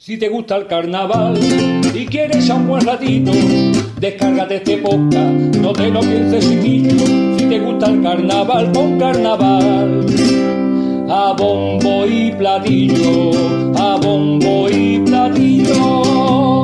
[0.00, 1.38] Si te gusta el carnaval
[1.94, 3.32] y quieres a un buen ratito,
[3.98, 7.36] descárgate este podcast, no te lo pienses chiquillo.
[7.36, 10.06] Si te gusta el carnaval, pon carnaval.
[11.06, 16.62] A bombo y platillo, a bombo y platillo.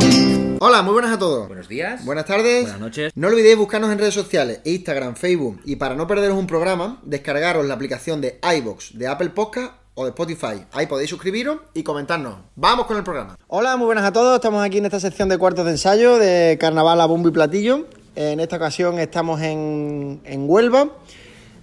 [0.58, 1.46] Hola, muy buenas a todos.
[1.46, 2.06] Buenos días.
[2.06, 2.62] Buenas tardes.
[2.62, 3.12] Buenas noches.
[3.14, 7.66] No olvidéis buscarnos en redes sociales, Instagram, Facebook y para no perderos un programa, descargaros
[7.66, 10.62] la aplicación de iBox de Apple Podcast o de Spotify.
[10.72, 12.36] Ahí podéis suscribiros y comentarnos.
[12.54, 13.36] Vamos con el programa.
[13.48, 14.36] Hola, muy buenas a todos.
[14.36, 17.86] Estamos aquí en esta sección de cuartos de ensayo de Carnaval a Bombo y Platillo.
[18.14, 20.88] En esta ocasión estamos en, en Huelva.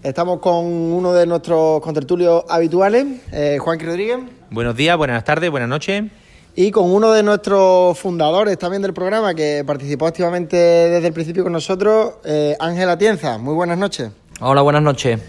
[0.01, 4.17] Estamos con uno de nuestros contertulios habituales, eh, Juanqui Rodríguez.
[4.49, 6.03] Buenos días, buenas tardes, buenas noches.
[6.55, 11.43] Y con uno de nuestros fundadores también del programa, que participó activamente desde el principio
[11.43, 13.37] con nosotros, eh, Ángel Atienza.
[13.37, 14.11] Muy buenas noches.
[14.41, 15.19] Hola, buenas noches.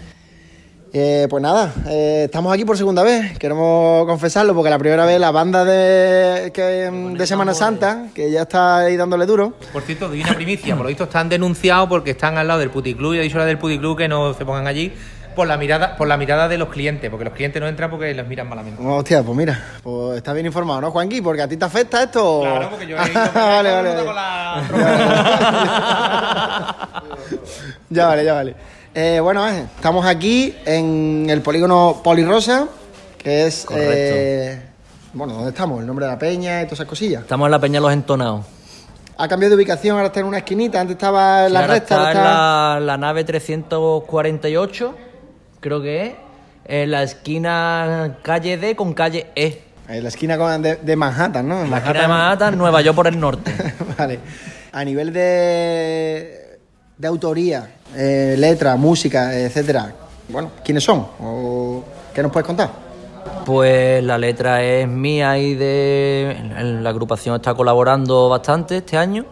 [0.97, 3.37] Eh, pues nada, eh, estamos aquí por segunda vez.
[3.37, 8.43] Queremos confesarlo porque la primera vez la banda de, que- de Semana Santa, que ya
[8.43, 9.55] está ahí dándole duro.
[9.73, 10.73] Por cierto, doy una primicia.
[10.73, 13.43] Por lo visto están denunciados porque están al lado del puticlub y ha dicho la
[13.43, 14.93] del puticlub que no se pongan allí
[15.35, 18.13] por la mirada por la mirada de los clientes, porque los clientes no entran porque
[18.13, 18.81] los miran malamente.
[18.81, 21.19] Hostia, pues mira, pues está bien informado, ¿no, Juanqui?
[21.21, 22.39] Porque a ti te afecta esto.
[22.39, 24.63] Claro, porque yo he ido vale, vale, con la
[27.89, 28.55] ya vale, ya vale.
[28.97, 32.67] Eh, bueno, estamos aquí en el polígono Polirosa,
[33.17, 33.65] que es.
[33.65, 33.91] Correcto.
[33.93, 34.61] eh,
[35.13, 35.81] bueno, ¿dónde estamos?
[35.81, 37.21] El nombre de la peña y todas esas cosillas.
[37.23, 38.45] Estamos en la Peña Los Entonados.
[39.17, 41.95] Ha cambiado de ubicación, ahora está en una esquinita, antes estaba en la Ahora recta.
[41.95, 44.95] está ahora en está- la, la nave 348,
[45.61, 46.13] creo que es,
[46.65, 49.61] en la esquina calle D con calle E.
[49.87, 51.61] En la esquina de Manhattan, ¿no?
[51.63, 53.53] En La esquina de Manhattan, Nueva York por el norte.
[53.97, 54.19] vale.
[54.73, 56.59] A nivel de,
[56.97, 59.93] de autoría, eh, letra, música, etcétera,
[60.29, 61.05] bueno, ¿quiénes son?
[61.19, 61.83] ¿O
[62.13, 62.71] ¿Qué nos puedes contar?
[63.45, 66.79] Pues la letra es mía y de...
[66.81, 69.25] La agrupación está colaborando bastante este año.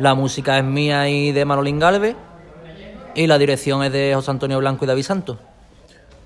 [0.00, 2.16] La música es mía y de Manolín Galvez.
[3.14, 5.38] Y la dirección es de José Antonio Blanco y David Santos.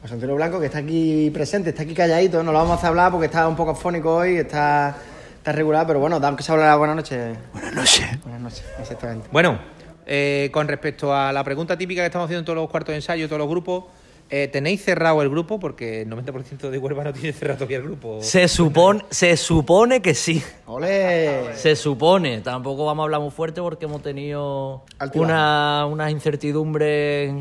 [0.00, 2.88] José Antonio Blanco, que está aquí presente, está aquí calladito, no lo vamos a hacer
[2.88, 4.96] hablar porque está un poco afónico hoy, está,
[5.36, 7.36] está regular, pero bueno, damos que se hablará buenas noches.
[7.52, 8.22] Buenas noches.
[8.22, 9.28] Buenas noches, exactamente.
[9.30, 9.58] Bueno,
[10.06, 12.96] eh, con respecto a la pregunta típica que estamos haciendo en todos los cuartos de
[12.96, 13.84] ensayo, todos los grupos,
[14.32, 15.58] eh, ¿tenéis cerrado el grupo?
[15.58, 18.18] Porque el 90% de Huelva no tiene cerrado todavía el grupo.
[18.22, 20.42] Se supone, se supone que sí.
[20.66, 21.54] ¡Ole!
[21.56, 25.30] Se supone, tampoco vamos a hablar muy fuerte porque hemos tenido Altibajo.
[25.32, 27.32] una, unas incertidumbres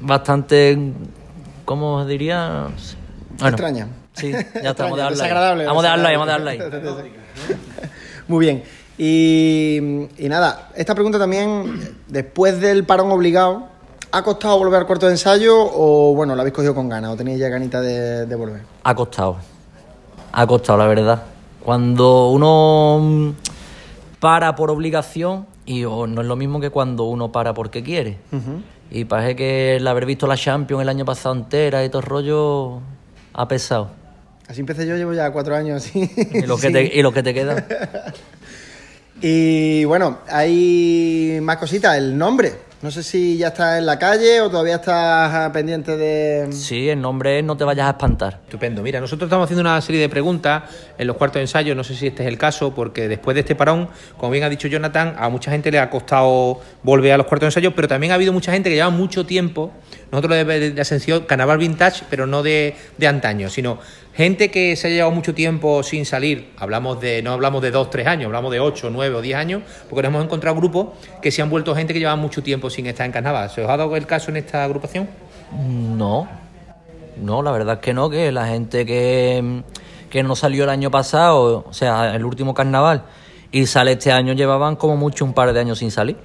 [0.00, 0.76] bastante,
[1.64, 2.68] ¿cómo os diría?
[3.38, 3.88] Bueno, Extraña.
[4.12, 5.12] Sí, ya Extraña, estamos de hablar.
[5.18, 7.23] desagradable, Vamos de hablar, vamos de desagradable.
[8.28, 8.62] Muy bien.
[8.96, 9.78] Y,
[10.18, 13.68] y nada, esta pregunta también, después del parón obligado,
[14.12, 17.16] ¿ha costado volver al corto de ensayo o bueno, la habéis cogido con ganas o
[17.16, 18.62] tenéis ya ganita de, de volver?
[18.84, 19.36] Ha costado.
[20.32, 21.22] Ha costado, la verdad.
[21.62, 23.30] Cuando uno mm,
[24.20, 28.18] para por obligación, y no es lo mismo que cuando uno para porque quiere.
[28.90, 32.06] Y parece que el haber visto la Champions el año pasado entera y todo el
[32.06, 32.80] rollo
[33.32, 33.90] ha pesado.
[34.48, 36.10] Así empecé yo, llevo ya cuatro años así.
[36.34, 36.72] Y lo que, Sí.
[36.72, 37.66] te, y lo que te queda.
[39.22, 42.52] Y bueno, hay más cositas, el nombre.
[42.82, 46.52] No sé si ya está en la calle o todavía estás pendiente de...
[46.52, 48.40] Sí, el nombre es No te vayas a espantar.
[48.44, 48.82] Estupendo.
[48.82, 50.64] Mira, nosotros estamos haciendo una serie de preguntas
[50.98, 51.74] en los cuartos de ensayo.
[51.74, 53.88] No sé si este es el caso, porque después de este parón,
[54.18, 57.46] como bien ha dicho Jonathan, a mucha gente le ha costado volver a los cuartos
[57.46, 59.72] de ensayo, pero también ha habido mucha gente que lleva mucho tiempo.
[60.12, 63.78] Nosotros le de, de Ascensión Carnaval Vintage, pero no de, de antaño, sino
[64.14, 66.52] gente que se ha llevado mucho tiempo sin salir.
[66.58, 69.62] Hablamos de, no hablamos de dos, tres años, hablamos de ocho, nueve o diez años,
[69.90, 70.88] porque nos hemos encontrado grupos
[71.20, 73.50] que se han vuelto gente que lleva mucho tiempo sin estar en carnaval.
[73.50, 75.08] ¿Se os ha dado el caso en esta agrupación?
[75.96, 76.28] No,
[77.20, 79.62] no, la verdad es que no, que la gente que,
[80.10, 83.04] que no salió el año pasado, o sea, el último carnaval,
[83.52, 86.16] y sale este año, llevaban como mucho un par de años sin salir.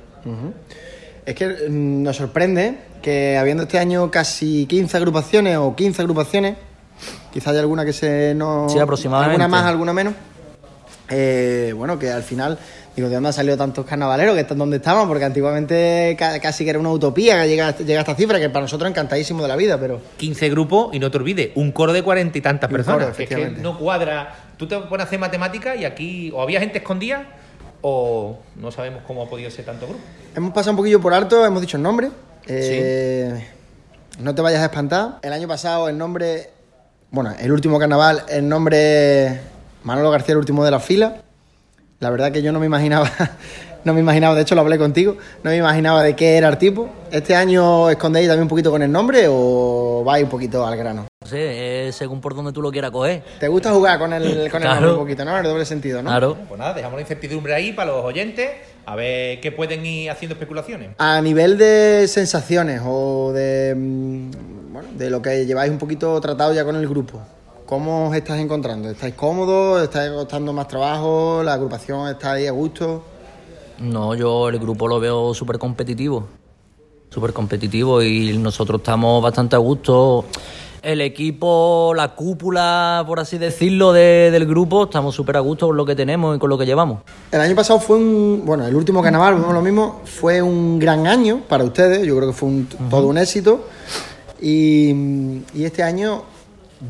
[1.25, 6.55] Es que mm, nos sorprende que habiendo este año casi 15 agrupaciones o 15 agrupaciones,
[7.31, 8.67] quizás hay alguna que se no...
[8.69, 9.33] Sí, aproximadamente.
[9.41, 10.13] Alguna más, alguna menos.
[11.09, 12.57] eh, bueno, que al final,
[12.95, 15.07] digo, ¿de dónde han salido tantos carnavaleros que están donde estaban?
[15.07, 18.49] Porque antiguamente ca- casi que era una utopía que llega, llega a esta cifra, que
[18.49, 20.01] para nosotros encantadísimo de la vida, pero...
[20.17, 22.99] 15 grupos y no te olvides, un coro de cuarenta y tantas personas.
[22.99, 23.61] coro, es que efectivamente.
[23.61, 24.35] no cuadra.
[24.57, 27.25] Tú te pones a hacer matemáticas y aquí o había gente escondida
[27.81, 30.01] o no sabemos cómo ha podido ser tanto grupo.
[30.35, 32.09] Hemos pasado un poquillo por alto, hemos dicho el nombre.
[32.45, 33.47] Eh,
[34.19, 35.19] No te vayas a espantar.
[35.21, 36.49] El año pasado el nombre,
[37.11, 39.39] bueno, el último carnaval, el nombre
[39.83, 41.21] Manolo García, el último de la fila.
[41.99, 43.09] La verdad que yo no me imaginaba,
[43.83, 46.57] no me imaginaba, de hecho lo hablé contigo, no me imaginaba de qué era el
[46.57, 46.89] tipo.
[47.11, 51.07] ¿Este año escondéis también un poquito con el nombre o vais un poquito al grano?
[51.21, 53.21] No sé, es según por donde tú lo quieras coger.
[53.39, 54.75] ¿Te gusta jugar con el, con el Claro.
[54.75, 55.37] nombre un poquito, no?
[55.37, 56.09] El doble sentido, ¿no?
[56.09, 56.37] Claro.
[56.47, 58.49] Pues nada, dejamos la incertidumbre ahí para los oyentes,
[58.85, 60.91] a ver qué pueden ir haciendo especulaciones.
[60.99, 64.31] A nivel de sensaciones o de, mm,
[64.81, 67.19] bueno, de lo que lleváis un poquito tratado ya con el grupo,
[67.65, 68.89] ¿cómo os estáis encontrando?
[68.89, 69.83] ¿Estáis cómodos?
[69.83, 71.41] ¿Estáis costando más trabajo?
[71.43, 73.03] ¿La agrupación está ahí a gusto?
[73.79, 76.25] No, yo el grupo lo veo súper competitivo.
[77.09, 80.25] Súper competitivo y nosotros estamos bastante a gusto.
[80.81, 85.75] El equipo, la cúpula, por así decirlo, de- del grupo, estamos súper a gusto con
[85.75, 87.01] lo que tenemos y con lo que llevamos.
[87.31, 91.41] El año pasado fue un, bueno, el último carnaval, lo mismo, fue un gran año
[91.49, 93.65] para ustedes, yo creo que fue un- todo un éxito.
[94.41, 94.91] Y,
[95.53, 96.23] y este año,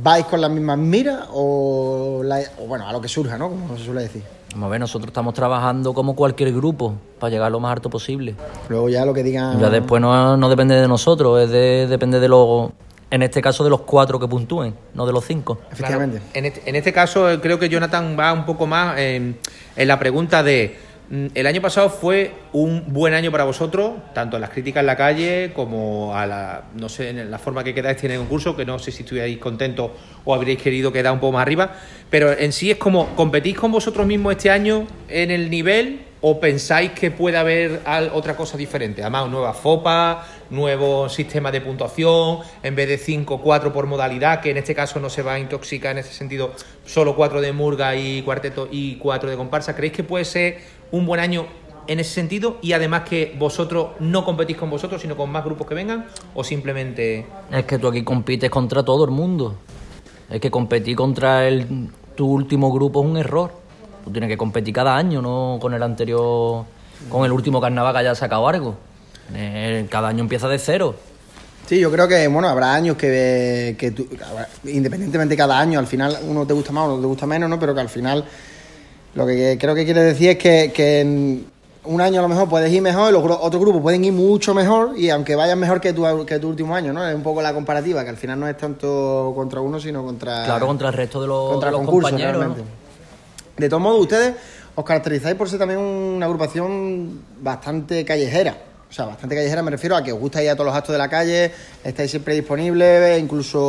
[0.04, 3.50] ¿vais con las mismas miras o, la- o, bueno, a lo que surja, ¿no?
[3.50, 4.24] Como se suele decir.
[4.54, 8.36] Vamos a ver, nosotros estamos trabajando como cualquier grupo para llegar lo más alto posible.
[8.68, 9.60] Luego ya lo que digan...
[9.60, 12.72] Ya después no, no depende de nosotros, es de, depende de los,
[13.12, 15.60] en este caso de los cuatro que puntúen, no de los cinco.
[15.72, 16.18] Efectivamente.
[16.18, 16.32] Claro.
[16.34, 19.38] En, este, en este caso, eh, creo que Jonathan va un poco más en,
[19.76, 20.89] en la pregunta de.
[21.10, 24.88] Mm, El año pasado fue un buen año para vosotros, tanto en las críticas en
[24.88, 28.56] la calle como a la, no sé, en la forma que quedáis en el concurso,
[28.56, 29.92] que no sé si estuvierais contentos
[30.26, 31.74] o habríais querido quedar un poco más arriba,
[32.10, 36.40] pero en sí es como, ¿competís con vosotros mismos este año en el nivel o
[36.40, 37.82] pensáis que puede haber
[38.14, 39.02] otra cosa diferente?
[39.02, 44.52] Además, nueva FOPA, nuevo sistema de puntuación, en vez de 5, 4 por modalidad, que
[44.52, 46.54] en este caso no se va a intoxicar en ese sentido,
[46.86, 49.76] solo 4 de murga y cuarteto y 4 de comparsa.
[49.76, 50.58] ¿Creéis que puede ser
[50.92, 51.46] un buen año
[51.88, 55.66] en ese sentido y además que vosotros no competís con vosotros, sino con más grupos
[55.68, 56.06] que vengan
[56.36, 57.26] o simplemente...
[57.52, 59.56] Es que tú aquí compites contra todo el mundo.
[60.30, 63.52] Es que competir contra el, tu último grupo es un error.
[64.06, 66.66] Tú tienes que competir cada año, no con el anterior,
[67.10, 68.76] con el último carnaval que hayas sacado algo.
[69.34, 70.96] Eh, cada año empieza de cero.
[71.66, 74.08] Sí, yo creo que bueno, habrá años que, que tú-
[74.66, 77.50] independientemente de cada año, al final uno te gusta más o uno te gusta menos,
[77.50, 77.60] ¿no?
[77.60, 78.26] Pero que al final
[79.16, 81.46] lo que creo que quiere decir es que, que en
[81.86, 84.54] un año a lo mejor puedes ir mejor y los otros grupos pueden ir mucho
[84.54, 87.08] mejor y aunque vayan mejor que tu, que tu último año, ¿no?
[87.08, 90.46] Es un poco la comparativa, que al final no es tanto contra uno, sino contra...
[90.46, 92.58] Claro, contra el resto de los, contra de los concursos, compañeros.
[93.58, 94.36] De todos modos, ustedes
[94.76, 98.56] os caracterizáis por ser también una agrupación bastante callejera.
[98.90, 100.94] O sea, bastante callejera me refiero a que os gusta ir a todos los actos
[100.94, 101.52] de la calle,
[101.84, 103.60] estáis siempre disponibles, incluso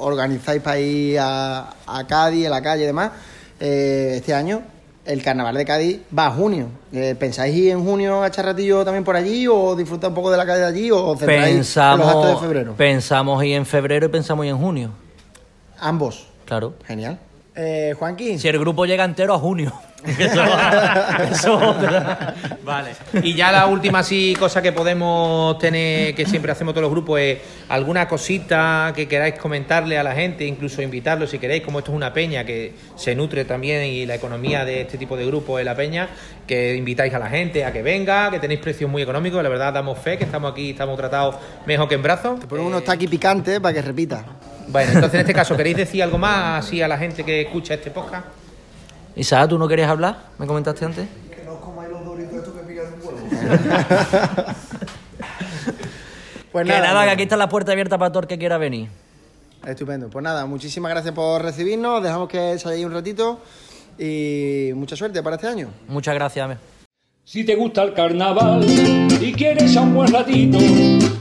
[0.00, 3.12] organizáis para ir a, a Cádiz, a la calle y demás.
[3.60, 4.73] Eh, este año
[5.06, 6.68] el carnaval de Cádiz va a junio.
[6.92, 10.30] Eh, ¿Pensáis ir en junio a echar ratillo también por allí o disfrutar un poco
[10.30, 12.74] de la calle de allí o os centráis en los actos de Pensamos, febrero?
[12.76, 14.90] pensamos ir en febrero y pensamos ir en junio.
[15.78, 16.26] Ambos.
[16.46, 16.74] Claro.
[16.86, 17.18] Genial.
[17.56, 18.38] Eh, Juanquín.
[18.38, 19.72] Si el grupo llega entero a junio.
[20.04, 21.76] Eso-.
[22.64, 22.90] Vale.
[23.22, 27.20] Y ya la última sí cosa que podemos tener, que siempre hacemos todos los grupos,
[27.20, 31.92] es alguna cosita que queráis comentarle a la gente, incluso invitarlos si queréis, como esto
[31.92, 35.60] es una peña que se nutre también y la economía de este tipo de grupos
[35.60, 36.08] es la peña,
[36.46, 39.72] que invitáis a la gente a que venga, que tenéis precios muy económicos, la verdad
[39.72, 41.36] damos fe, que estamos aquí, estamos tratados
[41.66, 42.40] mejor que en brazos.
[42.40, 44.24] Te ponen unos taquis picantes para que repita.
[44.68, 47.74] Bueno, entonces en este caso, ¿queréis decir algo más así a la gente que escucha
[47.74, 48.26] este podcast?
[49.16, 50.16] Isaac, ¿tú no querías hablar?
[50.38, 51.06] ¿Me comentaste antes?
[56.54, 57.10] Pues que nada, que hombre.
[57.10, 58.88] aquí está la puerta abierta para todo el que quiera venir.
[59.66, 60.08] Estupendo.
[60.08, 62.00] Pues nada, muchísimas gracias por recibirnos.
[62.00, 63.40] Dejamos que salgáis un ratito
[63.98, 65.70] y mucha suerte para este año.
[65.88, 66.44] Muchas gracias.
[66.44, 66.58] ame.
[67.24, 68.64] Si te gusta el carnaval
[69.20, 70.58] y quieres a un buen ratito,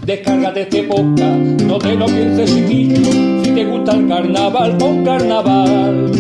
[0.06, 3.43] descárgate este podcast, no te lo pienses chiquillo.
[3.54, 6.12] Te gusta el carnaval, pon carnaval.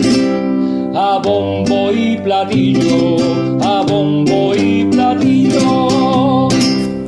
[0.95, 3.17] A bombo y platillo,
[3.59, 5.92] a bombo y platillo.